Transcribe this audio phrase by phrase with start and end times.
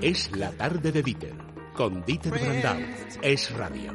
[0.00, 1.34] Es la tarde de Dieter,
[1.74, 2.78] con Dieter Brandau.
[3.22, 3.92] Es radio.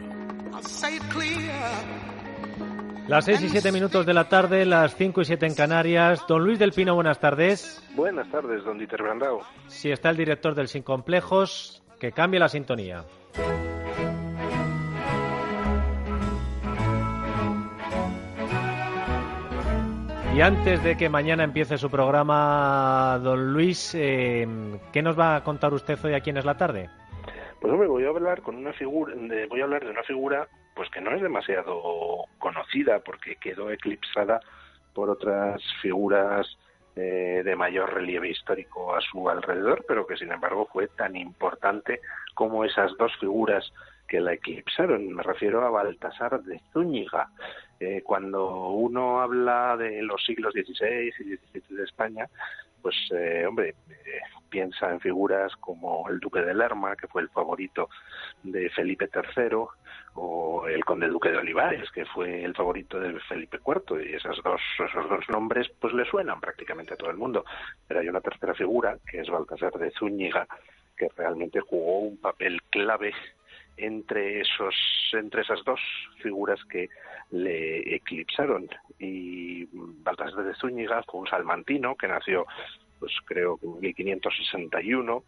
[3.08, 6.26] Las 6 y 7 minutos de la tarde, las 5 y 7 en Canarias.
[6.28, 7.82] Don Luis del Pino, buenas tardes.
[7.96, 9.40] Buenas tardes, don Dieter Brandau.
[9.68, 13.06] Si está el director del Sin Complejos, que cambie la sintonía.
[20.38, 24.48] Y antes de que mañana empiece su programa, don Luis, eh,
[24.94, 26.92] ¿qué nos va a contar usted hoy aquí en Es la Tarde?
[27.60, 30.48] Pues hombre, voy a hablar con una figura, de, voy a hablar de una figura,
[30.76, 34.40] pues que no es demasiado conocida porque quedó eclipsada
[34.94, 36.46] por otras figuras
[36.96, 42.00] eh, de mayor relieve histórico a su alrededor, pero que sin embargo fue tan importante
[42.36, 43.74] como esas dos figuras
[44.08, 45.14] que la eclipsaron.
[45.14, 47.30] Me refiero a Baltasar de Zúñiga.
[47.80, 52.28] Eh, cuando uno habla de los siglos XVI y XVII de España,
[52.82, 57.30] pues, eh, hombre, eh, piensa en figuras como el Duque de Lerma, que fue el
[57.30, 57.90] favorito
[58.44, 59.58] de Felipe III,
[60.16, 64.42] o el Conde Duque de Olivares, que fue el favorito de Felipe IV, y esos
[64.44, 67.46] dos, esos dos nombres pues le suenan prácticamente a todo el mundo.
[67.88, 70.48] Pero hay una tercera figura, que es Baltasar de Zúñiga,
[70.96, 73.14] que realmente jugó un papel clave
[73.78, 74.76] entre esos
[75.14, 75.80] entre esas dos
[76.22, 76.90] figuras que
[77.32, 78.68] le eclipsaron.
[79.00, 82.46] Y Baltasar de Zúñiga fue un salmantino que nació
[83.00, 85.24] pues creo que en 1561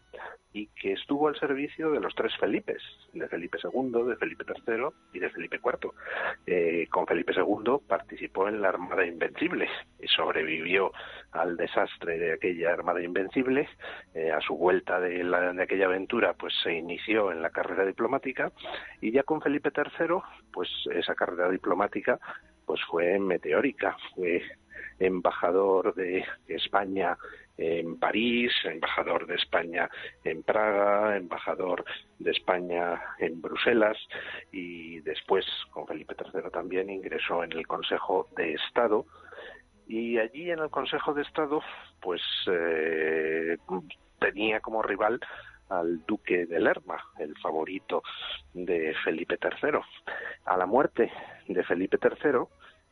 [0.52, 2.82] y que estuvo al servicio de los tres Felipes,
[3.12, 5.92] de Felipe II, de Felipe III y de Felipe IV.
[6.46, 9.68] Eh, con Felipe II participó en la Armada Invencible
[10.00, 10.92] y sobrevivió
[11.30, 13.68] al desastre de aquella Armada Invencible.
[14.14, 18.50] Eh, a su vuelta de, de aquella aventura, pues se inició en la carrera diplomática
[19.00, 20.16] y ya con Felipe III,
[20.52, 22.18] pues esa carrera diplomática
[22.66, 24.42] pues fue meteórica, fue
[25.00, 27.16] embajador de España
[27.60, 29.88] en París, embajador de España
[30.24, 31.84] en Praga, embajador
[32.18, 33.98] de España en Bruselas
[34.50, 39.04] y después con Felipe III también ingresó en el Consejo de Estado
[39.86, 41.62] y allí en el Consejo de Estado
[42.00, 43.58] pues eh,
[44.18, 45.20] tenía como rival
[45.68, 48.02] al duque de Lerma, el favorito
[48.54, 49.78] de Felipe III.
[50.44, 51.12] A la muerte
[51.46, 52.40] de Felipe III,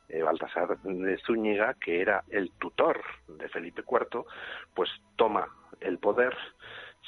[0.08, 4.24] eh, Baltasar de Zúñiga, que era el tutor de Felipe IV,
[4.74, 5.46] pues toma
[5.80, 6.36] el poder,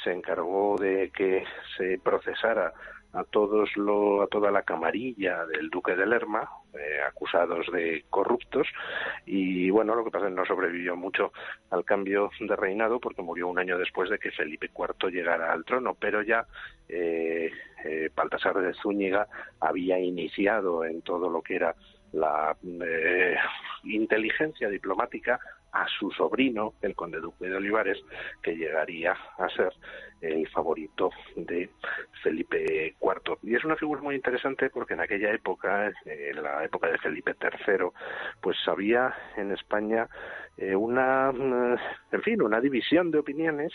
[0.04, 1.44] se encargó de que
[1.76, 2.72] se procesara
[3.12, 8.68] a todos lo, a toda la camarilla del duque de Lerma eh, acusados de corruptos
[9.26, 11.32] y bueno lo que pasa es que no sobrevivió mucho
[11.70, 15.64] al cambio de reinado porque murió un año después de que Felipe IV llegara al
[15.64, 16.46] trono pero ya
[16.88, 17.50] eh,
[17.84, 19.26] eh, Baltasar de Zúñiga
[19.58, 21.74] había iniciado en todo lo que era
[22.12, 23.36] la eh,
[23.84, 25.38] inteligencia diplomática
[25.72, 27.98] a su sobrino, el conde duque de Olivares,
[28.42, 29.72] que llegaría a ser
[30.20, 31.70] el favorito de
[32.22, 33.38] Felipe IV.
[33.42, 37.36] Y es una figura muy interesante porque en aquella época, en la época de Felipe
[37.40, 37.86] III,
[38.40, 40.08] pues había en España
[40.56, 43.72] eh, una, en fin, una división de opiniones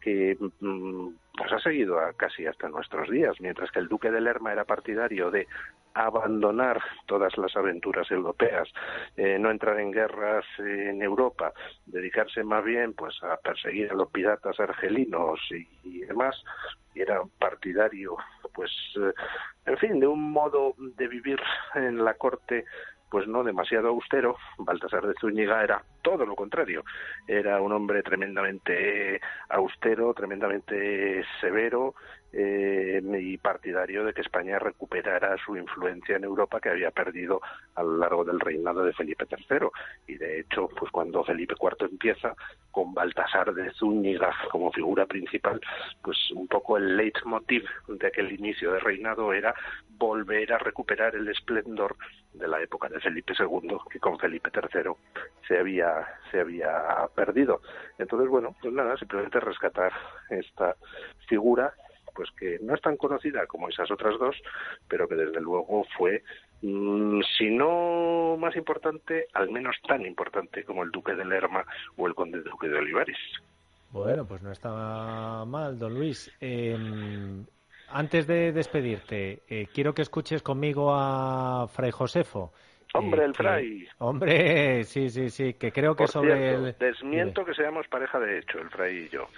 [0.00, 4.52] que mm, pues ha seguido casi hasta nuestros días, mientras que el duque de Lerma
[4.52, 5.46] era partidario de
[5.94, 8.68] abandonar todas las aventuras europeas,
[9.16, 11.52] eh, no entrar en guerras en Europa,
[11.86, 16.42] dedicarse más bien pues a perseguir a los piratas argelinos y, demás,
[16.94, 18.16] y era partidario
[18.54, 19.12] pues eh,
[19.66, 21.40] en fin de un modo de vivir
[21.74, 22.64] en la corte
[23.10, 26.84] pues no demasiado austero, Baltasar de Zúñiga era todo lo contrario,
[27.26, 31.94] era un hombre tremendamente austero, tremendamente severo,
[32.32, 37.40] eh, y partidario de que España recuperara su influencia en Europa que había perdido
[37.74, 39.68] a lo largo del reinado de Felipe III.
[40.06, 42.34] Y de hecho, pues cuando Felipe IV empieza,
[42.70, 45.60] con Baltasar de Zúñiga como figura principal,
[46.02, 49.54] pues un poco el leitmotiv de aquel inicio de reinado era
[49.88, 51.96] volver a recuperar el esplendor
[52.32, 54.92] de la época de Felipe II, que con Felipe III
[55.46, 56.70] se había, se había
[57.14, 57.60] perdido.
[57.98, 59.92] Entonces, bueno, pues nada, simplemente rescatar
[60.30, 60.76] esta
[61.28, 61.74] figura
[62.14, 64.36] pues que no es tan conocida como esas otras dos,
[64.88, 66.22] pero que desde luego fue,
[66.62, 71.64] mm, si no más importante, al menos tan importante como el Duque de Lerma
[71.96, 73.18] o el Conde Duque de Olivares.
[73.90, 76.30] Bueno, pues no está mal, don Luis.
[76.40, 77.44] Em,
[77.88, 82.52] antes de despedirte, eh, quiero que escuches conmigo a Fray Josefo.
[82.94, 83.88] Hombre, el Fray.
[83.98, 86.76] Hombre, sí, sí, sí, que creo que sobre el...
[86.78, 89.28] Desmiento que seamos pareja de hecho, el Fray y yo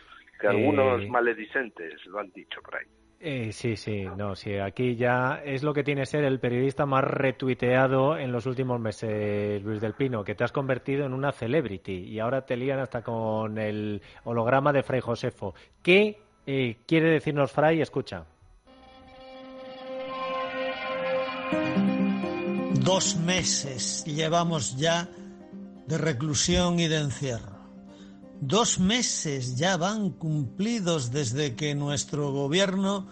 [0.43, 2.87] que algunos eh, maledicentes lo han dicho por ahí.
[3.21, 6.87] Eh, sí, sí, no, sí, aquí ya es lo que tiene que ser el periodista
[6.87, 11.31] más retuiteado en los últimos meses, Luis del Pino, que te has convertido en una
[11.31, 15.55] celebrity y ahora te lían hasta con el holograma de Fray Josefo.
[15.81, 17.81] ¿Qué eh, quiere decirnos Fray?
[17.81, 18.27] Escucha.
[22.85, 25.09] Dos meses llevamos ya
[25.87, 27.52] de reclusión y de encierro.
[28.45, 33.07] Dos meses ya van cumplidos desde que nuestro gobierno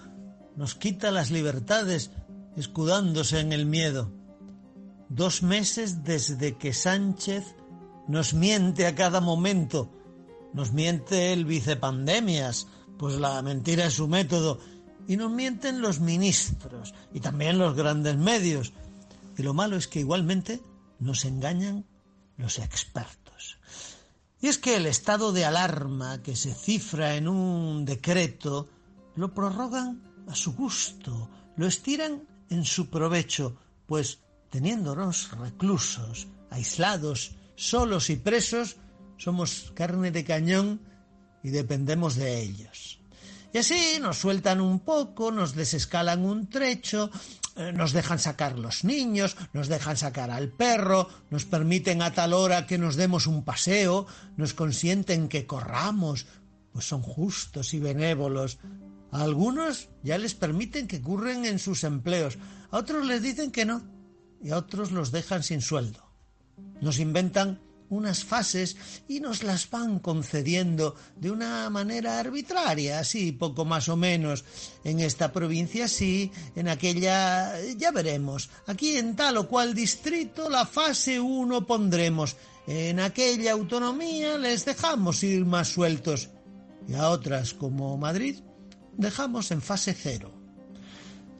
[0.56, 2.10] nos quita las libertades
[2.56, 4.10] escudándose en el miedo.
[5.08, 7.44] Dos meses desde que Sánchez
[8.08, 9.92] nos miente a cada momento.
[10.52, 12.66] Nos miente el vicepandemias,
[12.98, 14.58] pues la mentira es su método.
[15.06, 18.72] Y nos mienten los ministros y también los grandes medios.
[19.38, 20.60] Y lo malo es que igualmente
[20.98, 21.86] nos engañan
[22.36, 23.19] los expertos.
[24.40, 28.68] Y es que el estado de alarma que se cifra en un decreto
[29.16, 33.56] lo prorrogan a su gusto, lo estiran en su provecho,
[33.86, 34.20] pues
[34.50, 38.76] teniéndonos reclusos, aislados, solos y presos,
[39.18, 40.80] somos carne de cañón
[41.42, 43.00] y dependemos de ellos.
[43.52, 47.10] Y así nos sueltan un poco, nos desescalan un trecho,
[47.74, 52.66] nos dejan sacar los niños, nos dejan sacar al perro, nos permiten a tal hora
[52.66, 54.06] que nos demos un paseo,
[54.36, 56.26] nos consienten que corramos,
[56.72, 58.58] pues son justos y benévolos.
[59.12, 62.38] A algunos ya les permiten que curren en sus empleos,
[62.70, 63.82] a otros les dicen que no,
[64.42, 66.06] y a otros los dejan sin sueldo.
[66.80, 67.60] Nos inventan
[67.90, 68.76] unas fases
[69.08, 74.44] y nos las van concediendo de una manera arbitraria, así poco más o menos.
[74.84, 78.48] En esta provincia sí, en aquella ya veremos.
[78.66, 82.36] Aquí en tal o cual distrito la fase 1 pondremos.
[82.66, 86.30] En aquella autonomía les dejamos ir más sueltos.
[86.88, 88.40] Y a otras como Madrid
[88.96, 90.39] dejamos en fase 0.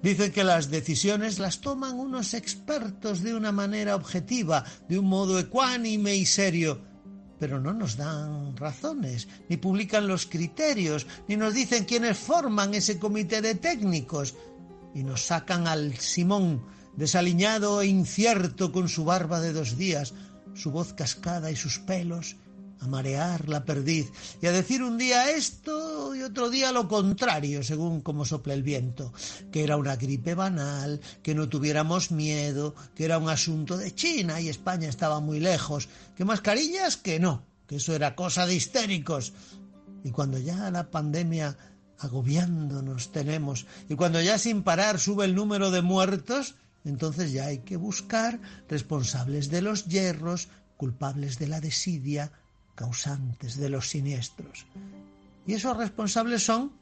[0.03, 5.39] Dicen que las decisiones las toman unos expertos de una manera objetiva, de un modo
[5.39, 6.81] ecuánime y serio,
[7.39, 12.99] pero no nos dan razones, ni publican los criterios, ni nos dicen quiénes forman ese
[12.99, 14.37] comité de técnicos,
[14.95, 16.65] y nos sacan al Simón,
[16.97, 20.15] desaliñado e incierto con su barba de dos días,
[20.55, 22.37] su voz cascada y sus pelos,
[22.81, 24.11] a marear la perdiz
[24.41, 28.63] y a decir un día esto y otro día lo contrario, según como sopla el
[28.63, 29.13] viento,
[29.53, 34.41] que era una gripe banal, que no tuviéramos miedo, que era un asunto de China
[34.41, 39.33] y España estaba muy lejos, que mascarillas que no, que eso era cosa de histéricos.
[40.03, 41.57] Y cuando ya la pandemia
[41.99, 46.55] agobiándonos tenemos y cuando ya sin parar sube el número de muertos,
[46.85, 50.49] entonces ya hay que buscar responsables de los hierros,
[50.79, 52.33] culpables de la desidia,
[52.81, 54.65] causantes de los siniestros.
[55.47, 56.73] Y esos responsables son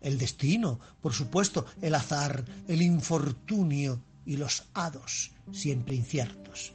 [0.00, 6.74] el destino, por supuesto, el azar, el infortunio y los hados, siempre inciertos.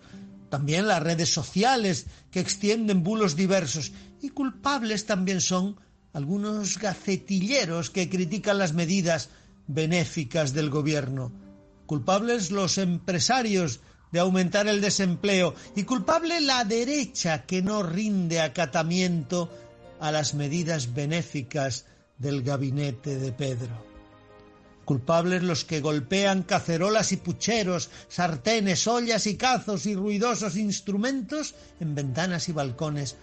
[0.50, 5.78] También las redes sociales que extienden bulos diversos y culpables también son
[6.12, 9.30] algunos gacetilleros que critican las medidas
[9.66, 11.32] benéficas del gobierno.
[11.86, 13.80] Culpables los empresarios
[14.14, 19.52] de aumentar el desempleo y culpable la derecha que no rinde acatamiento
[20.00, 21.86] a las medidas benéficas
[22.20, 23.86] del gabinete de Pedro.
[24.86, 31.96] Culpables los que golpean cacerolas y pucheros, sartenes, ollas y cazos y ruidosos instrumentos en
[31.96, 33.16] ventanas y balcones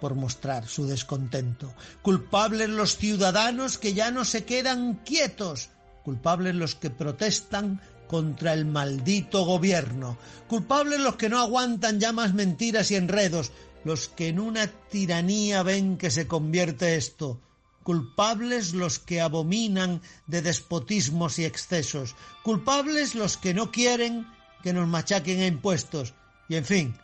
[0.00, 1.74] por mostrar su descontento.
[2.00, 5.68] Culpables los ciudadanos que ya no se quedan quietos.
[6.04, 10.18] Culpables los que protestan contra el maldito gobierno.
[10.48, 13.52] Culpables los que no aguantan ya más mentiras y enredos,
[13.84, 17.38] los que en una tiranía ven que se convierte esto.
[17.84, 22.16] Culpables los que abominan de despotismos y excesos.
[22.42, 24.26] Culpables los que no quieren
[24.62, 26.14] que nos machaquen a impuestos.
[26.48, 26.98] Y en fin,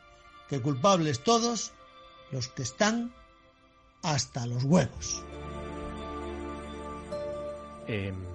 [0.49, 1.73] que culpables todos
[2.33, 3.15] los que están
[4.03, 5.23] hasta los huevos.
[7.87, 8.34] Em,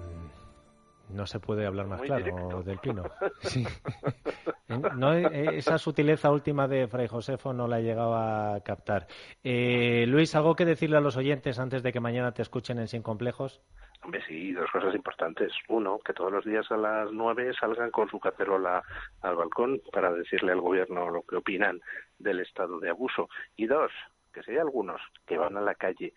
[1.12, 3.04] no se puede hablar más claro del Pino.
[4.96, 9.08] No, eh, esa sutileza última de Fray Josefo no la llegaba a captar.
[9.42, 12.86] Eh, Luis, ¿algo que decirle a los oyentes antes de que mañana te escuchen en
[12.86, 13.60] Sin Complejos?
[14.02, 15.52] Hombre, sí, dos cosas importantes.
[15.68, 18.82] Uno, que todos los días a las nueve salgan con su cacerola
[19.20, 21.80] al balcón para decirle al gobierno lo que opinan
[22.18, 23.28] del estado de abuso.
[23.56, 23.90] Y dos,
[24.32, 26.14] que si hay algunos que van a la calle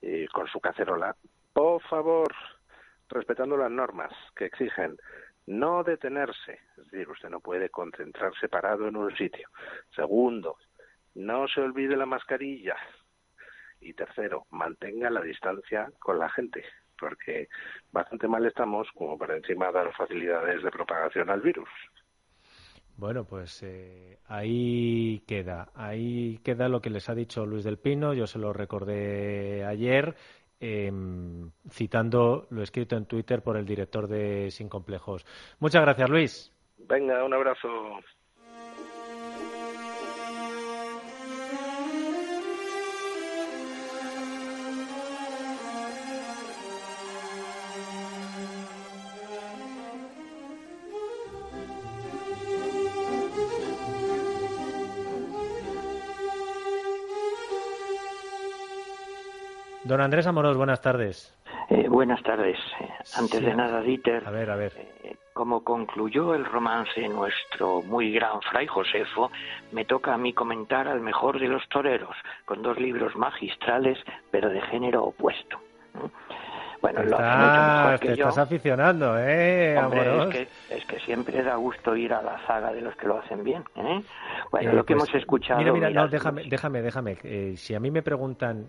[0.00, 1.16] eh, con su cacerola,
[1.52, 2.28] por favor,
[3.08, 4.96] respetando las normas que exigen
[5.46, 9.48] no detenerse, es decir, usted no puede concentrarse parado en un sitio.
[9.94, 10.56] Segundo,
[11.14, 12.76] no se olvide la mascarilla.
[13.80, 16.64] Y tercero, mantenga la distancia con la gente.
[16.98, 17.48] porque
[17.92, 21.68] bastante mal estamos como para encima dar facilidades de propagación al virus.
[22.96, 28.14] Bueno, pues eh, ahí queda, ahí queda lo que les ha dicho Luis del Pino,
[28.14, 30.16] yo se lo recordé ayer,
[30.60, 35.24] em, citando lo escrito en Twitter por el director de Sin Complejos.
[35.58, 36.52] Muchas gracias, Luis.
[36.78, 37.68] Venga, un abrazo.
[59.86, 61.32] Don Andrés Amorós, buenas tardes.
[61.70, 62.58] Eh, buenas tardes.
[62.80, 64.26] Eh, antes de nada, Dieter.
[64.26, 64.72] A ver, a ver.
[65.04, 69.30] Eh, como concluyó el romance nuestro muy gran fray Josefo,
[69.70, 73.96] me toca a mí comentar al mejor de los toreros, con dos libros magistrales,
[74.32, 75.60] pero de género opuesto.
[76.82, 80.34] Bueno, lo hace te estás aficionando, ¿eh, Amorós?
[80.34, 83.18] Es que, es que siempre da gusto ir a la saga de los que lo
[83.18, 84.02] hacen bien, ¿eh?
[84.50, 85.60] Bueno, lo que pues, hemos escuchado...
[85.60, 87.56] Mira, mira, no, déjame, déjame, déjame.
[87.56, 88.66] si a mí me preguntan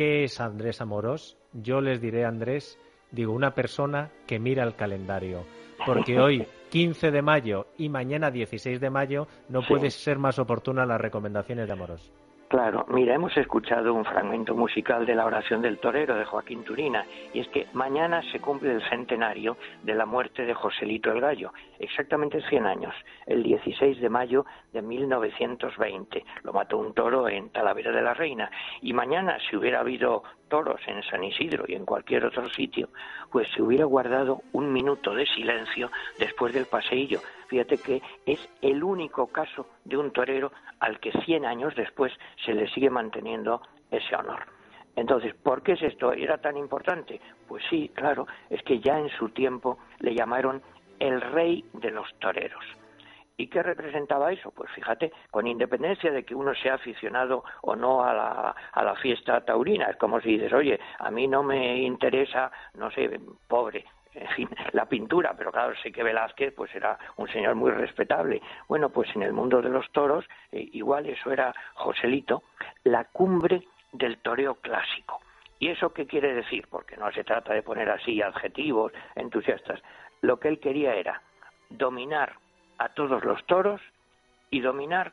[0.00, 1.36] ¿Qué es Andrés Amorós?
[1.52, 2.78] Yo les diré, Andrés,
[3.10, 5.44] digo, una persona que mira el calendario.
[5.84, 10.86] Porque hoy, 15 de mayo y mañana, 16 de mayo, no puede ser más oportuna
[10.86, 12.10] las recomendaciones de Amorós.
[12.50, 17.06] Claro, mira, hemos escuchado un fragmento musical de la oración del torero de Joaquín Turina,
[17.32, 21.52] y es que mañana se cumple el centenario de la muerte de Joselito el Gallo,
[21.78, 22.92] exactamente 100 años,
[23.26, 26.24] el 16 de mayo de 1920.
[26.42, 28.50] Lo mató un toro en Talavera de la Reina,
[28.82, 32.90] y mañana, si hubiera habido toros en San Isidro y en cualquier otro sitio,
[33.32, 38.84] pues se hubiera guardado un minuto de silencio después del paseillo Fíjate que es el
[38.84, 42.12] único caso de un torero al que 100 años después
[42.44, 44.46] se le sigue manteniendo ese honor.
[44.94, 46.12] Entonces, ¿por qué es esto?
[46.12, 47.20] ¿Era tan importante?
[47.48, 50.62] Pues sí, claro, es que ya en su tiempo le llamaron
[51.00, 52.64] el rey de los toreros.
[53.40, 54.50] ¿Y qué representaba eso?
[54.50, 58.94] Pues fíjate, con independencia de que uno sea aficionado o no a la, a la
[58.96, 63.18] fiesta taurina, es como si dices, oye, a mí no me interesa, no sé,
[63.48, 67.70] pobre, en fin, la pintura, pero claro, sé que Velázquez pues era un señor muy
[67.70, 68.42] respetable.
[68.68, 72.42] Bueno, pues en el mundo de los toros, eh, igual eso era Joselito,
[72.84, 75.22] la cumbre del toreo clásico.
[75.58, 76.66] ¿Y eso qué quiere decir?
[76.68, 79.80] Porque no se trata de poner así adjetivos entusiastas.
[80.20, 81.22] Lo que él quería era
[81.70, 82.34] dominar
[82.80, 83.80] a todos los toros
[84.50, 85.12] y dominar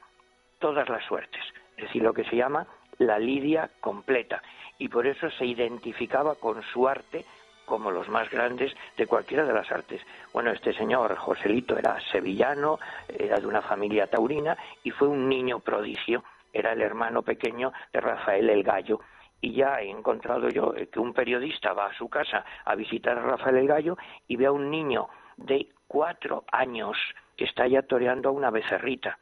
[0.57, 1.41] todas las suertes.
[1.75, 2.65] Es decir, lo que se llama
[2.97, 4.41] la lidia completa.
[4.79, 7.25] Y por eso se identificaba con su arte
[7.65, 10.01] como los más grandes de cualquiera de las artes.
[10.31, 15.59] Bueno, este señor Joselito era sevillano, era de una familia taurina y fue un niño
[15.59, 19.01] prodigio, era el hermano pequeño de Rafael el Gallo.
[19.41, 23.21] Y ya he encontrado yo que un periodista va a su casa a visitar a
[23.21, 23.97] Rafael el Gallo
[24.27, 26.98] y ve a un niño de cuatro años
[27.36, 29.17] que está ya toreando a una becerrita.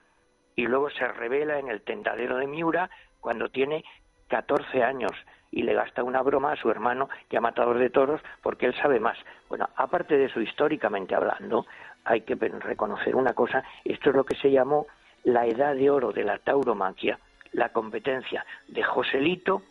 [0.56, 3.84] Y luego se revela en el tentadero de Miura cuando tiene
[4.30, 5.12] 14 años
[5.52, 8.76] y le gasta una broma a su hermano que ha matador de toros porque él
[8.76, 9.18] sabe más.
[9.50, 11.66] Bueno, aparte de eso, históricamente hablando,
[12.04, 14.88] hay que reconocer una cosa, esto es lo que se llamó
[15.24, 17.20] la edad de oro de la tauromaquia,
[17.52, 19.64] la competencia de Joselito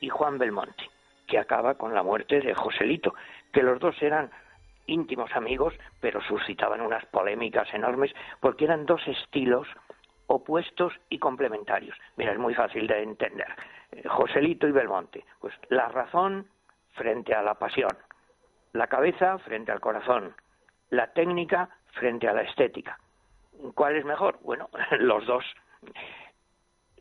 [0.00, 0.88] y Juan Belmonte,
[1.26, 3.14] que acaba con la muerte de Joselito,
[3.52, 4.30] que los dos eran
[4.86, 9.66] íntimos amigos, pero suscitaban unas polémicas enormes porque eran dos estilos
[10.26, 11.96] opuestos y complementarios.
[12.16, 13.48] Mira, es muy fácil de entender.
[14.06, 15.24] Joselito y Belmonte.
[15.40, 16.48] Pues la razón
[16.92, 17.90] frente a la pasión,
[18.72, 20.34] la cabeza frente al corazón,
[20.90, 22.98] la técnica frente a la estética.
[23.74, 24.38] ¿Cuál es mejor?
[24.42, 25.44] Bueno, los dos.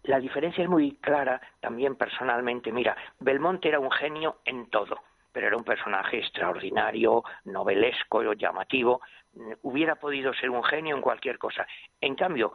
[0.04, 2.72] La diferencia es muy clara también personalmente.
[2.72, 5.00] Mira, Belmonte era un genio en todo,
[5.34, 9.02] pero era un personaje extraordinario, novelesco, llamativo.
[9.63, 11.68] Hubiera podido ser un genio en cualquier cosa.
[12.00, 12.54] En cambio,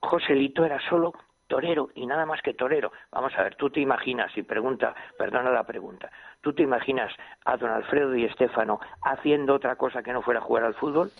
[0.00, 1.14] Joselito era solo
[1.46, 2.92] torero y nada más que torero.
[3.10, 7.12] Vamos a ver, tú te imaginas, y pregunta, perdona la pregunta, ¿tú te imaginas
[7.44, 11.10] a don Alfredo y Estefano haciendo otra cosa que no fuera jugar al fútbol?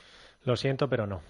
[0.45, 1.21] Lo siento, pero no.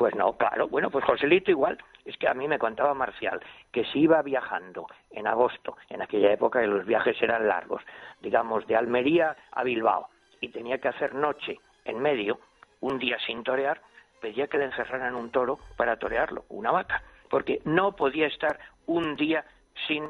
[0.00, 0.66] Pues no, claro.
[0.66, 1.76] Bueno, pues Joselito igual.
[2.06, 3.38] Es que a mí me contaba Marcial
[3.70, 7.82] que si iba viajando en agosto, en aquella época que los viajes eran largos,
[8.22, 10.08] digamos de Almería a Bilbao,
[10.40, 12.40] y tenía que hacer noche en medio,
[12.80, 13.82] un día sin torear,
[14.22, 19.16] pedía que le encerraran un toro para torearlo, una vaca porque no podía estar un
[19.16, 19.44] día
[19.86, 20.08] sin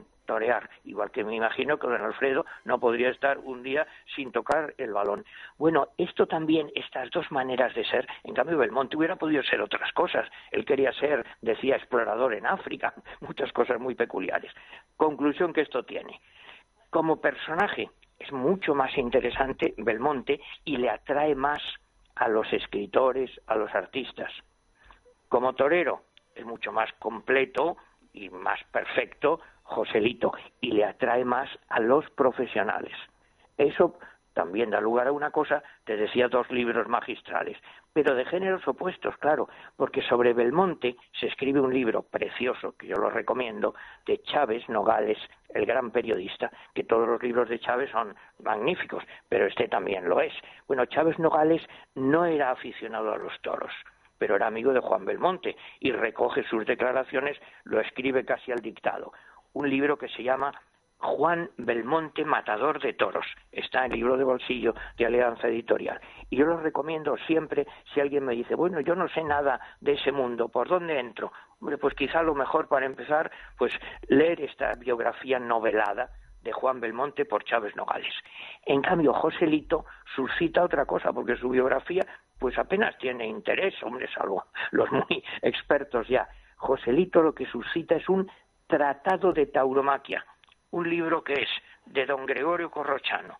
[0.85, 4.93] igual que me imagino que don Alfredo no podría estar un día sin tocar el
[4.93, 5.25] balón.
[5.59, 9.93] Bueno, esto también, estas dos maneras de ser, en cambio Belmonte hubiera podido ser otras
[9.93, 10.29] cosas.
[10.51, 14.53] Él quería ser, decía, explorador en África, muchas cosas muy peculiares.
[14.97, 16.21] Conclusión que esto tiene.
[16.91, 21.63] Como personaje es mucho más interesante Belmonte y le atrae más
[22.15, 24.31] a los escritores, a los artistas.
[25.29, 26.03] Como torero
[26.35, 27.77] es mucho más completo
[28.13, 32.93] y más perfecto Joselito y le atrae más a los profesionales.
[33.57, 33.99] Eso
[34.33, 37.57] también da lugar a una cosa, te decía dos libros magistrales,
[37.93, 42.97] pero de géneros opuestos, claro, porque sobre Belmonte se escribe un libro precioso, que yo
[42.97, 43.75] lo recomiendo,
[44.07, 45.19] de Chávez Nogales,
[45.53, 50.21] el gran periodista, que todos los libros de Chávez son magníficos, pero este también lo
[50.21, 50.33] es.
[50.67, 51.63] Bueno, Chávez Nogales
[51.95, 53.73] no era aficionado a los toros,
[54.17, 59.13] pero era amigo de Juan Belmonte y recoge sus declaraciones, lo escribe casi al dictado.
[59.53, 60.53] Un libro que se llama
[60.99, 63.27] Juan Belmonte, Matador de Toros.
[63.51, 66.01] Está en el libro de bolsillo de Alianza Editorial.
[66.29, 69.93] Y yo lo recomiendo siempre si alguien me dice, bueno, yo no sé nada de
[69.93, 71.33] ese mundo, ¿por dónde entro?
[71.61, 73.73] Hombre, pues quizá lo mejor para empezar, pues
[74.09, 76.11] leer esta biografía novelada
[76.43, 78.13] de Juan Belmonte por Chávez Nogales.
[78.65, 82.07] En cambio, Joselito suscita otra cosa, porque su biografía
[82.39, 86.29] pues apenas tiene interés, hombre, salvo los muy expertos ya.
[86.57, 88.31] Joselito lo que suscita es un
[88.71, 90.25] tratado de tauromaquia,
[90.71, 91.49] un libro que es
[91.87, 93.37] de don Gregorio Corrochano,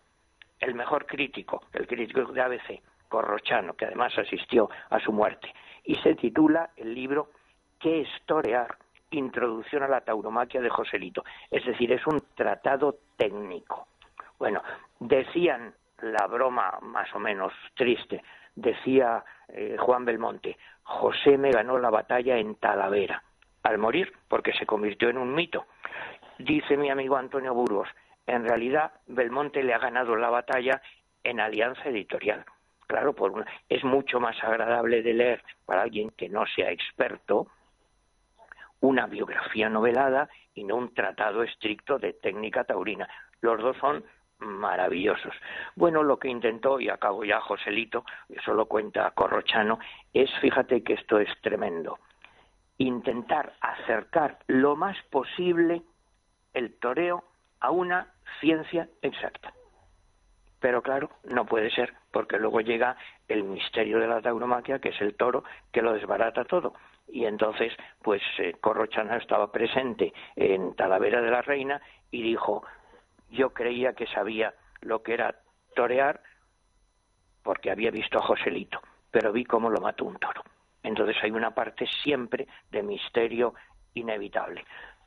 [0.59, 5.53] el mejor crítico, el crítico de ABC, Corrochano, que además asistió a su muerte,
[5.85, 7.29] y se titula el libro
[7.79, 8.77] ¿Qué es torear?
[9.09, 11.23] Introducción a la tauromaquia de Joselito.
[11.49, 13.87] Es decir, es un tratado técnico.
[14.37, 14.61] Bueno,
[14.99, 18.21] decían la broma más o menos triste,
[18.55, 23.23] decía eh, Juan Belmonte, José me ganó la batalla en Talavera,
[23.63, 25.65] al morir, porque se convirtió en un mito.
[26.37, 27.87] Dice mi amigo Antonio Burgos,
[28.25, 30.81] en realidad Belmonte le ha ganado la batalla
[31.23, 32.45] en Alianza Editorial.
[32.87, 37.47] Claro, por es mucho más agradable de leer para alguien que no sea experto
[38.81, 43.07] una biografía novelada y no un tratado estricto de técnica taurina.
[43.39, 44.03] Los dos son
[44.39, 45.33] maravillosos.
[45.75, 49.79] Bueno, lo que intentó, y acabo ya Joselito, eso lo cuenta Corrochano,
[50.13, 51.99] es, fíjate que esto es tremendo,
[52.81, 55.83] intentar acercar lo más posible
[56.53, 57.23] el toreo
[57.59, 58.07] a una
[58.39, 59.53] ciencia exacta.
[60.59, 65.01] Pero claro, no puede ser, porque luego llega el misterio de la tauromaquia, que es
[65.01, 66.73] el toro, que lo desbarata todo.
[67.07, 72.63] Y entonces, pues eh, Corrochana estaba presente en Talavera de la Reina y dijo,
[73.29, 75.35] yo creía que sabía lo que era
[75.75, 76.21] torear
[77.43, 80.43] porque había visto a Joselito, pero vi cómo lo mató un toro.
[80.83, 83.53] Entonces hay una parte siempre de misterio
[83.93, 84.63] inevitable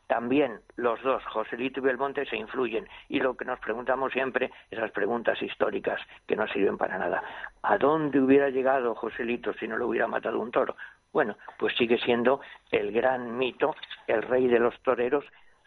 [0.06, 2.86] también los dos, Joselito y Belmonte, se influyen.
[3.08, 7.22] Y lo que nos preguntamos siempre, esas preguntas históricas que no sirven para nada.
[7.62, 10.76] ¿A dónde hubiera llegado Joselito si no lo hubiera matado un toro?
[11.12, 13.74] Bueno, pues sigue siendo el gran mito,
[14.06, 15.24] el rey de los toreros.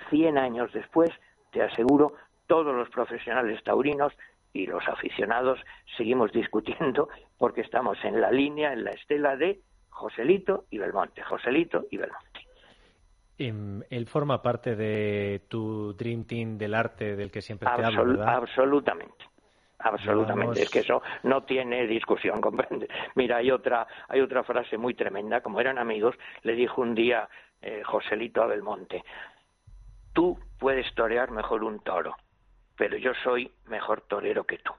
[0.10, 1.10] Cien años después,
[1.52, 2.14] te aseguro,
[2.48, 4.14] todos los profesionales taurinos
[4.54, 5.60] y los aficionados
[5.98, 9.60] seguimos discutiendo porque estamos en la línea, en la estela de
[9.98, 12.48] Joselito y Belmonte, Joselito y Belmonte.
[13.40, 18.06] Em, él forma parte de tu Dream Team del arte del que siempre te hablo,
[18.06, 18.36] ¿verdad?
[18.36, 19.26] Absolutamente.
[19.80, 22.88] Absolutamente, es que eso no tiene discusión, comprende.
[23.16, 27.30] Mira, hay otra, hay otra frase muy tremenda, como eran amigos, le dijo un día
[27.62, 29.04] eh, Joselito a Belmonte,
[30.14, 32.16] tú puedes torear mejor un toro,
[32.76, 34.74] pero yo soy mejor torero que tú.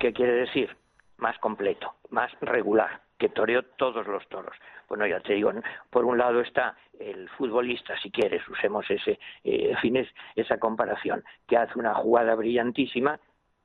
[0.00, 0.76] ¿Qué quiere decir?
[1.16, 4.56] Más completo, más regular, que toreó todos los toros.
[4.88, 5.52] Bueno, ya te digo,
[5.90, 11.56] por un lado está el futbolista, si quieres, usemos ese, eh, fines, esa comparación, que
[11.56, 13.20] hace una jugada brillantísima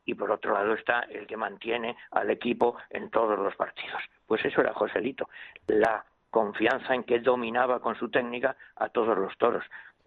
[0.06, 4.00] y por otro lado está el que mantiene al equipo en todos los partidos.
[4.28, 5.28] Pues eso era Joselito,
[5.66, 9.64] la confianza en que dominaba con su técnica a todos los toros.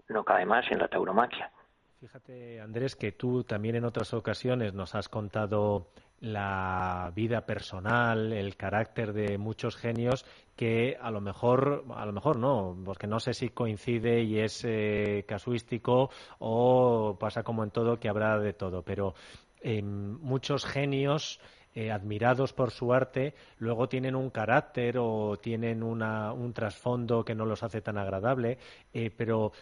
[0.09, 1.51] No cabe más en la tauromaquia.
[1.99, 5.89] Fíjate, Andrés, que tú también en otras ocasiones nos has contado
[6.21, 12.37] la vida personal, el carácter de muchos genios que a lo mejor, a lo mejor
[12.39, 17.99] no, porque no sé si coincide y es eh, casuístico o pasa como en todo
[17.99, 19.15] que habrá de todo, pero
[19.63, 21.41] em, muchos genios
[21.75, 27.47] eh, admirados por su arte, luego tienen un carácter o tienen un trasfondo que no
[27.47, 28.59] los hace tan agradable,
[28.93, 29.53] eh, pero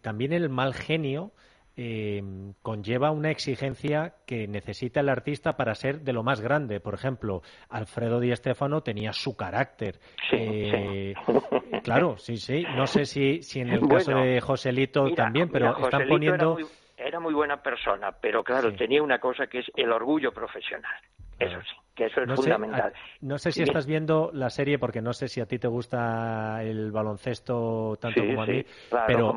[0.00, 1.30] también el mal genio
[1.80, 2.20] eh,
[2.60, 6.80] conlleva una exigencia que necesita el artista para ser de lo más grande.
[6.80, 10.00] Por ejemplo, Alfredo Di Stefano tenía su carácter.
[10.32, 11.14] Eh,
[11.84, 12.66] claro, sí, sí.
[12.74, 16.58] No sé si, si en el caso de Joselito también, pero están poniendo.
[16.96, 21.00] Era muy, buena persona, pero claro, tenía una cosa que es el orgullo profesional.
[21.38, 22.92] Eso sí, que eso es fundamental.
[23.20, 26.62] no sé si estás viendo la serie, porque no sé si a ti te gusta
[26.62, 28.64] el baloncesto tanto como a mí,
[29.06, 29.34] pero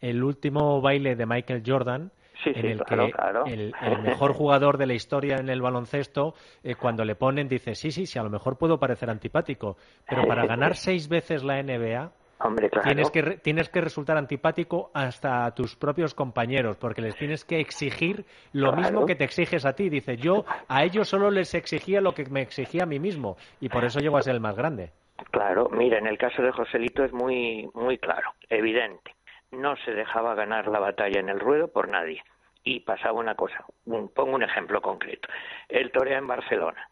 [0.00, 2.10] el, último baile de Michael Jordan
[2.44, 2.94] en el que
[3.46, 7.90] El, mejor jugador de la historia en el baloncesto, eh, cuando le ponen, dice, sí,
[7.90, 9.76] sí, sí, a lo mejor puedo parecer antipático,
[10.08, 12.12] pero para ganar seis veces la NBA,
[12.82, 17.60] tienes, que, tienes que resultar antipático hasta a tus propios compañeros, porque les tienes que
[17.60, 19.88] exigir lo mismo que te exiges a ti.
[19.88, 23.68] Dice, yo a ellos solo les exigía lo que me exigía a mí mismo, y
[23.68, 24.90] por eso llego a ser el más grande.
[25.30, 29.14] Claro, mira, en el caso de Joselito es muy, muy claro, evidente.
[29.50, 32.22] No se dejaba ganar la batalla en el ruedo por nadie.
[32.64, 35.28] Y pasaba una cosa, pongo un ejemplo concreto.
[35.68, 36.88] Él torea en Barcelona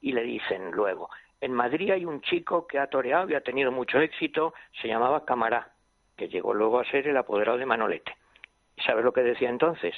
[0.00, 3.72] y le dicen luego, en Madrid hay un chico que ha toreado y ha tenido
[3.72, 5.72] mucho éxito, se llamaba Camará,
[6.16, 8.16] que llegó luego a ser el apoderado de Manolete.
[8.76, 9.94] ¿Y sabes lo que decía entonces?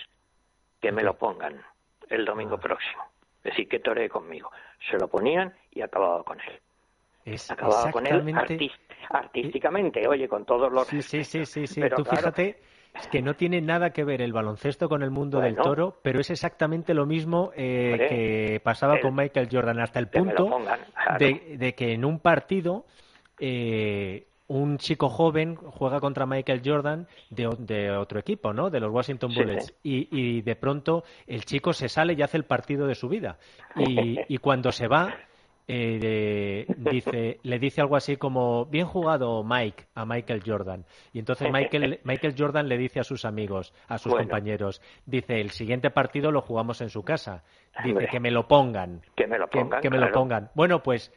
[0.81, 1.61] Que me lo pongan
[2.09, 2.61] el domingo ah.
[2.61, 3.03] próximo.
[3.39, 4.51] Es decir, que toree conmigo.
[4.89, 6.61] Se lo ponían y acababa con él.
[7.25, 8.35] Es acababa con él
[9.11, 10.87] artísticamente, oye, con todos los...
[10.87, 11.83] Sí, sí, sí, sí, sí.
[11.95, 12.61] Tú fíjate
[12.95, 16.21] es que no tiene nada que ver el baloncesto con el mundo del toro, pero
[16.21, 20.61] es exactamente lo mismo eh, que pasaba con Michael Jordan, hasta el punto
[21.19, 22.85] de, que en un partido
[23.39, 28.69] eh, un chico joven juega contra Michael Jordan de, otro equipo, ¿no?
[28.69, 29.75] De los Washington Bullets.
[29.83, 33.39] Y, y, de pronto el chico se sale y hace el partido de su vida.
[33.77, 35.17] Y, y cuando se va,
[35.69, 40.85] eh, dice, le dice algo así como bien jugado Mike a Michael Jordan.
[41.13, 45.51] Y entonces Michael, Michael Jordan le dice a sus amigos a sus compañeros dice el
[45.51, 47.43] siguiente partido lo jugamos en su casa
[47.85, 50.51] dice que me lo pongan que me lo pongan que, me lo pongan.
[50.55, 51.13] Bueno pues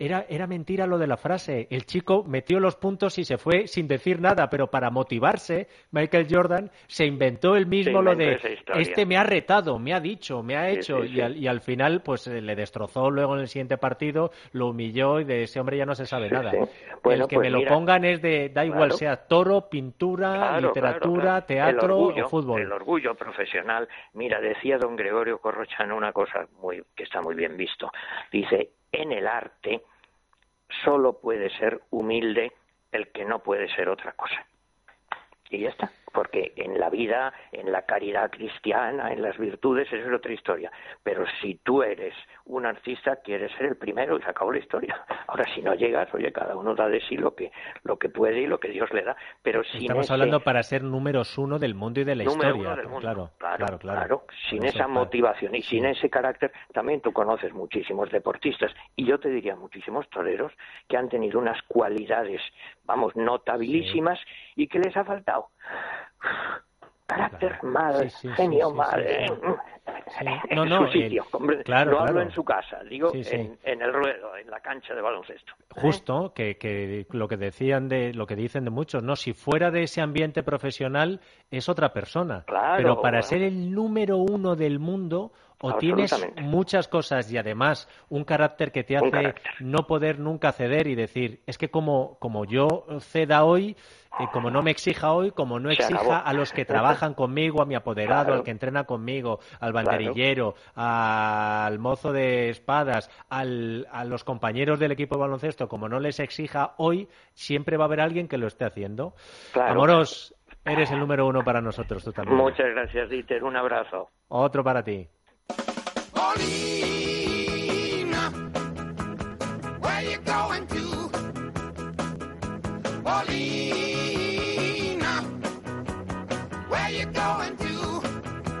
[0.00, 1.68] era, era mentira lo de la frase.
[1.70, 6.26] El chico metió los puntos y se fue sin decir nada, pero para motivarse, Michael
[6.28, 8.38] Jordan se inventó el mismo lo de
[8.74, 12.00] este me ha retado, me ha dicho, me ha hecho y, al, y, al, final
[12.02, 15.76] pues eh, le destrozó luego en el siguiente partido, lo humilló y de ese hombre
[15.76, 16.50] ya no se sabe nada.
[16.50, 21.98] el que me pues lo pongan es de da igual sea toro, pintura, literatura, teatro
[21.98, 22.62] o fútbol.
[22.62, 23.86] El orgullo profesional.
[24.14, 27.90] Mira, decía don Gregorio Corrochano una cosa muy que está muy bien visto.
[28.32, 29.82] Dice, en el arte
[30.84, 32.52] solo puede ser humilde
[32.92, 34.46] el que no puede ser otra cosa.
[35.50, 40.08] Y ya está porque en la vida, en la caridad cristiana, en las virtudes, eso
[40.08, 40.70] es otra historia.
[41.02, 42.14] Pero si tú eres
[42.46, 45.04] un artista, quieres ser el primero y se acabó la historia.
[45.26, 47.52] Ahora, si no llegas, oye, cada uno da de sí lo que,
[47.84, 49.16] lo que puede y lo que Dios le da.
[49.42, 52.76] Pero sin Estamos hablando para ser números uno del mundo y de la historia.
[53.00, 58.72] Claro, claro, claro, Sin esa motivación y sin ese carácter, también tú conoces muchísimos deportistas
[58.96, 60.52] y yo te diría muchísimos toreros
[60.88, 62.40] que han tenido unas cualidades,
[62.84, 64.18] vamos, notabilísimas
[64.56, 65.48] y que les ha faltado
[67.10, 69.04] carácter mal, genio mal.
[70.54, 71.24] No, no, en su sitio,
[71.64, 75.00] claro, no hablo en su casa, digo en, en, el ruedo, en la cancha de
[75.00, 75.52] baloncesto.
[75.70, 79.70] Justo, que, que lo que decían de, lo que dicen de muchos, no, si fuera
[79.70, 82.44] de ese ambiente profesional es otra persona,
[82.76, 88.24] pero para ser el número uno del mundo o tienes muchas cosas y además un
[88.24, 92.86] carácter que te hace no poder nunca ceder y decir, es que como, como yo
[93.00, 93.76] ceda hoy,
[94.18, 97.66] eh, como no me exija hoy, como no exija a los que trabajan conmigo, a
[97.66, 104.24] mi apoderado, al que entrena conmigo, al banderillero, al mozo de espadas, al, a los
[104.24, 108.28] compañeros del equipo de baloncesto, como no les exija hoy, siempre va a haber alguien
[108.28, 109.14] que lo esté haciendo.
[109.54, 112.36] Amoros, eres el número uno para nosotros, tú también.
[112.36, 113.44] Muchas gracias, Dieter.
[113.44, 114.08] Un abrazo.
[114.28, 115.08] Otro para ti.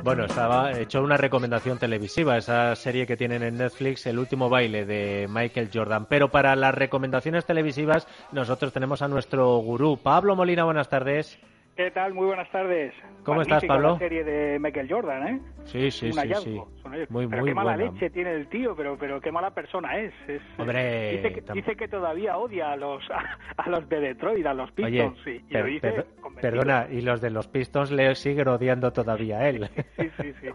[0.02, 4.84] Bueno, estaba hecho una recomendación televisiva, esa serie que tienen en Netflix, El último baile
[4.84, 6.06] de Michael Jordan.
[6.06, 9.98] Pero para las recomendaciones televisivas, nosotros tenemos a nuestro gurú.
[10.02, 11.38] Pablo Molina, buenas tardes.
[11.80, 12.12] ¿Qué tal?
[12.12, 12.92] Muy buenas tardes.
[13.24, 13.92] ¿Cómo estás, Pablo?
[13.92, 15.40] La serie de Michael Jordan, ¿eh?
[15.64, 16.60] Sí, sí, sí, sí.
[17.08, 20.12] Muy, pero qué mala leche tiene el tío, pero pero qué mala persona es.
[20.58, 23.02] Hombre, dice, que, dice que todavía odia a los
[23.56, 25.26] a, los de Detroit, a los Pistons.
[25.26, 26.04] y lo dice
[26.38, 29.70] perdona, y los de los Pistons le siguen odiando todavía a él.
[29.96, 30.48] sí, sí, sí.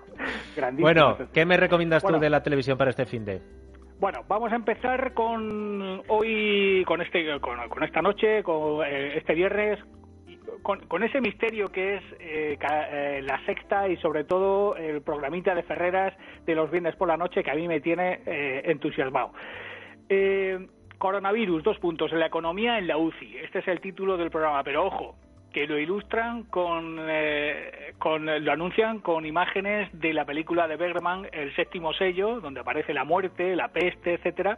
[0.78, 3.42] bueno, ¿qué me recomiendas tú de la televisión para este fin de?
[3.98, 9.80] Bueno, vamos a empezar con hoy, con este, con, esta noche, con eh, este viernes,
[10.66, 15.62] con, ese misterio que es eh, eh, la sexta y sobre todo el programita de
[15.62, 19.32] Ferreras de los viernes por la noche que a mí me tiene eh, entusiasmado.
[20.98, 23.38] coronavirus, dos puntos, en la economía en la UCI.
[23.38, 25.16] Este es el título del programa, pero ojo,
[25.54, 27.00] que lo ilustran con,
[28.00, 32.92] con, lo anuncian con imágenes de la película de Bergman, El séptimo sello, donde aparece
[32.94, 34.58] la muerte, la peste, etcétera,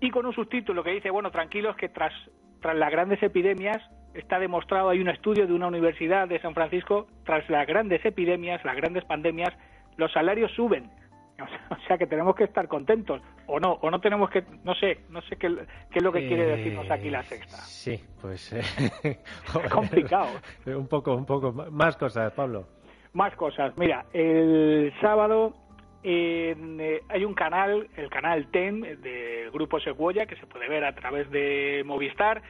[0.00, 2.14] y con un subtítulo que dice, bueno, tranquilos que tras
[2.62, 3.82] las grandes epidemias
[4.14, 8.64] está demostrado, hay un estudio de una universidad de San Francisco, tras las grandes epidemias,
[8.64, 9.52] las grandes pandemias,
[9.96, 10.90] los salarios suben.
[11.70, 15.00] O sea que tenemos que estar contentos, o no, o no tenemos que, no sé,
[15.10, 15.48] no sé qué,
[15.90, 17.56] qué es lo que quiere decirnos aquí la sexta.
[17.56, 18.62] Sí, pues eh,
[19.70, 20.28] complicado.
[20.66, 22.68] un poco, un poco, más cosas, Pablo.
[23.12, 23.76] Más cosas.
[23.76, 25.54] Mira, el sábado
[26.02, 30.94] eh, hay un canal, el canal TEN del Grupo Secuoya, que se puede ver a
[30.94, 32.42] través de Movistar.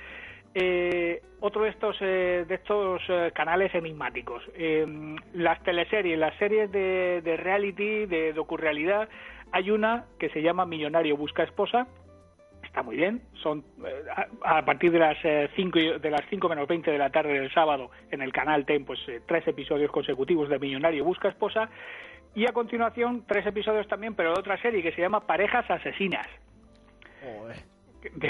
[0.55, 3.03] Eh, otro de estos, eh, de estos
[3.35, 4.43] canales enigmáticos.
[5.35, 9.09] las teleseries, las series de, de reality, de docurrealidad,
[9.53, 11.87] hay una que se llama Millonario Busca Esposa,
[12.63, 13.23] está muy bien.
[13.43, 13.65] Son
[14.43, 15.17] a, partir de las
[15.55, 18.85] 5 de las 5 menos 20 de la tarde del sábado en el canal TEN,
[18.85, 21.69] pues tres episodios consecutivos de Millonario busca esposa
[22.35, 26.27] y a continuación, tres episodios también, pero de otra serie que se llama Parejas Asesinas.
[28.15, 28.29] De,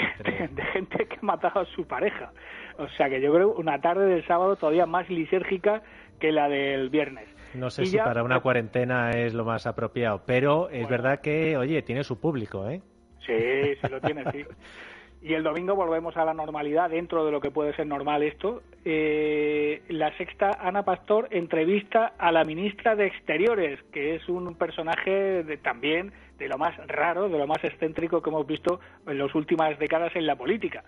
[0.73, 2.31] gente que ha matado a su pareja.
[2.77, 5.81] O sea que yo creo una tarde del sábado todavía más lisérgica
[6.19, 7.27] que la del viernes.
[7.53, 11.81] No sé si para una cuarentena es lo más apropiado, pero es verdad que, oye,
[11.81, 12.81] tiene su público, ¿eh?
[13.25, 14.45] Sí, sí lo tiene, sí.
[15.25, 18.61] Y el domingo volvemos a la normalidad, dentro de lo que puede ser normal esto.
[18.85, 25.41] Eh, la sexta, Ana Pastor entrevista a la ministra de Exteriores, que es un personaje
[25.41, 29.33] de, también de lo más raro, de lo más excéntrico que hemos visto en las
[29.33, 30.83] últimas décadas en la política.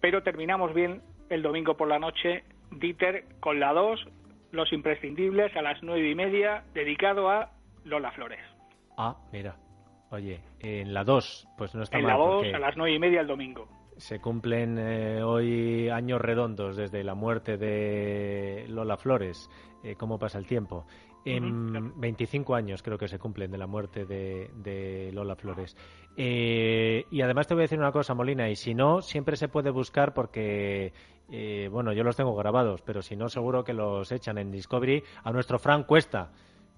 [0.00, 4.08] Pero terminamos bien el domingo por la noche, Dieter con la 2,
[4.52, 7.50] Los Imprescindibles, a las nueve y media, dedicado a
[7.84, 8.40] Lola Flores.
[8.96, 9.54] Ah, mira.
[10.10, 12.12] Oye, en la 2, pues no está en mal.
[12.12, 13.68] En la 2, a las 9 y media el domingo.
[13.96, 19.48] Se cumplen eh, hoy años redondos desde la muerte de Lola Flores.
[19.84, 20.86] Eh, ¿Cómo pasa el tiempo?
[21.22, 25.76] En 25 años creo que se cumplen de la muerte de, Lola Flores.
[26.16, 29.48] Eh, y además te voy a decir una cosa, Molina, y si no, siempre se
[29.48, 30.94] puede buscar porque,
[31.70, 35.30] bueno, yo los tengo grabados, pero si no, seguro que los echan en Discovery a
[35.30, 36.30] nuestro Frank Cuesta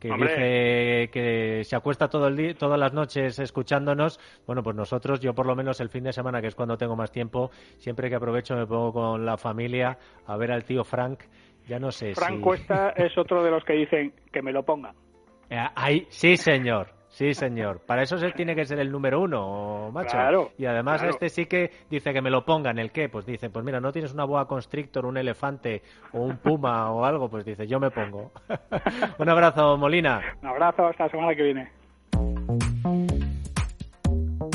[0.02, 4.18] que dice que se acuesta todo el día, todas las noches escuchándonos.
[4.46, 6.96] Bueno, pues nosotros, yo por lo menos el fin de semana, que es cuando tengo
[6.96, 11.20] más tiempo, siempre que aprovecho me pongo con la familia a ver al tío Frank.
[11.68, 14.96] Ya no sé Frank Cuesta es otro de los que dicen que me lo pongan.
[15.48, 16.88] Eh, ahí, sí, señor.
[17.12, 17.80] Sí, señor.
[17.80, 20.12] Para eso se tiene que ser el número uno, macho.
[20.12, 22.78] Claro, y además este sí que dice que me lo pongan.
[22.78, 23.10] ¿El qué?
[23.10, 27.04] Pues dice, pues mira, no tienes una boa constrictor, un elefante o un puma o
[27.04, 28.32] algo, pues dice, yo me pongo.
[29.18, 30.22] un abrazo, Molina.
[30.40, 31.70] Un abrazo, hasta la semana que viene.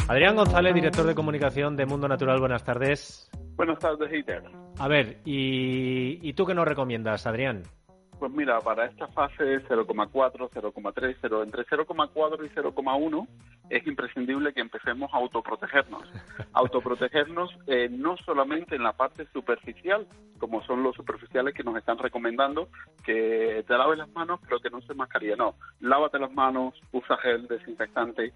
[0.07, 3.29] Adrián González, director de comunicación de Mundo Natural, buenas tardes.
[3.55, 4.41] Buenas tardes, Iter.
[4.79, 7.63] A ver, ¿y, ¿y tú qué nos recomiendas, Adrián?
[8.19, 13.27] Pues mira, para esta fase 0,4, 0,3, 0, entre 0,4 y 0,1
[13.69, 16.03] es imprescindible que empecemos a autoprotegernos.
[16.53, 20.07] Autoprotegernos eh, no solamente en la parte superficial,
[20.39, 22.69] como son los superficiales que nos están recomendando,
[23.03, 25.35] que te laves las manos pero que no se mascarilla.
[25.35, 28.33] No, lávate las manos, usa gel desinfectante,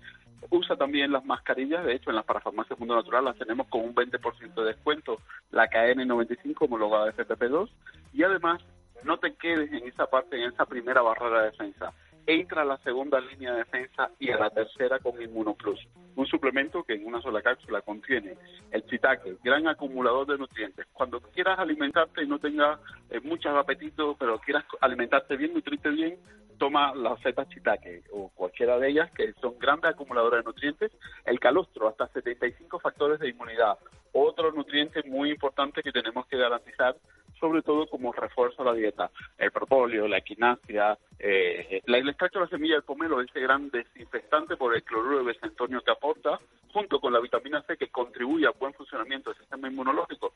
[0.51, 1.85] usa también las mascarillas.
[1.85, 5.17] De hecho, en las parafarmacias Mundo Natural las tenemos con un 20% de descuento,
[5.49, 7.69] la KN95 homologada de FPP2
[8.13, 8.61] y además
[9.03, 11.93] no te quedes en esa parte, en esa primera barrera de defensa.
[12.27, 15.79] Entra a la segunda línea de defensa y a la tercera con Inmunoplus,
[16.15, 18.37] un suplemento que en una sola cápsula contiene
[18.69, 20.85] el chitaque, gran acumulador de nutrientes.
[20.93, 26.19] Cuando quieras alimentarte y no tengas eh, mucho apetito, pero quieras alimentarte bien, nutrirte bien,
[26.61, 30.91] toma la feta chitaque o cualquiera de ellas que son grandes acumuladores de nutrientes.
[31.25, 33.79] El calostro, hasta 75 factores de inmunidad.
[34.13, 36.95] Otro nutriente muy importante que tenemos que garantizar
[37.41, 39.11] sobre todo como refuerzo a la dieta.
[39.37, 44.55] El propóleo, la equinacia, eh, el extracto de la semilla del pomelo, ese gran desinfectante
[44.55, 46.39] por el cloruro de besentonio que aporta,
[46.71, 50.33] junto con la vitamina C que contribuye al buen funcionamiento del sistema inmunológico.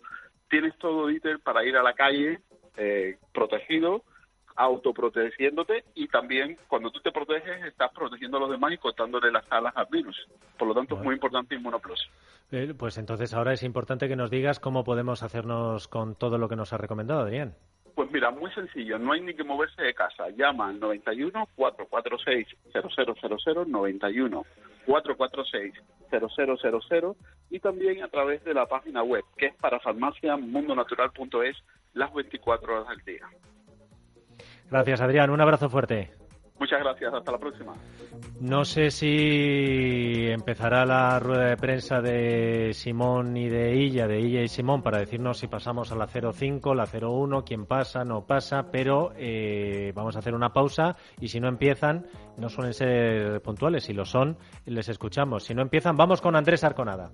[0.50, 2.40] Tienes todo, Dieter, para ir a la calle
[2.76, 4.04] eh, protegido,
[4.56, 9.46] autoprotegiéndote y también cuando tú te proteges estás protegiendo a los demás y cortándole las
[9.52, 10.28] alas al virus.
[10.58, 12.10] Por lo tanto, es muy importante Inmunoplus.
[12.52, 16.48] Eh, pues entonces ahora es importante que nos digas cómo podemos hacernos con todo lo
[16.48, 17.56] que nos ha recomendado, Adrián.
[17.96, 20.30] Pues mira, muy sencillo, no hay ni que moverse de casa.
[20.30, 24.46] Llama al 91 446 0000 91
[24.86, 25.74] 446
[26.12, 27.16] 0000
[27.50, 31.58] y también a través de la página web que es para farmaciamundonatural.es
[31.94, 33.28] las 24 horas del día.
[34.70, 35.30] Gracias, Adrián.
[35.30, 36.12] Un abrazo fuerte.
[36.60, 37.14] Muchas gracias.
[37.14, 37.74] Hasta la próxima.
[38.40, 44.42] No sé si empezará la rueda de prensa de Simón y de Illa, de Illa
[44.42, 48.72] y Simón, para decirnos si pasamos a la 05, la 01, quién pasa, no pasa,
[48.72, 53.84] pero eh, vamos a hacer una pausa y si no empiezan, no suelen ser puntuales,
[53.84, 55.44] si lo son, les escuchamos.
[55.44, 57.12] Si no empiezan, vamos con Andrés Arconada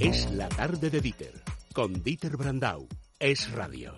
[0.00, 1.34] Es la tarde de Dieter,
[1.74, 2.86] con Dieter Brandau.
[3.22, 3.94] Es radio.